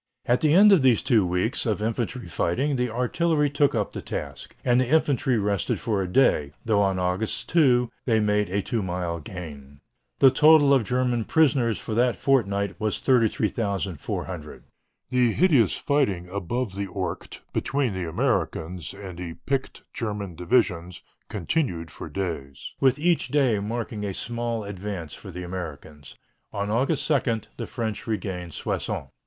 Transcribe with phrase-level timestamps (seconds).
[0.25, 4.01] At the end of these two weeks of infantry fighting the artillery took up the
[4.01, 8.63] task, and the infantry rested for a day, though on August 2 they made a
[8.63, 9.79] two mile gain.
[10.17, 14.63] The total of German prisoners for that fortnight was 33,400.
[15.11, 21.91] The hideous fighting above the Ourcq between the Americans and the picked German divisions continued
[21.91, 26.15] for days, with each day marking a small advance for the Americans.
[26.51, 29.09] On August 2 the French regained Soissons.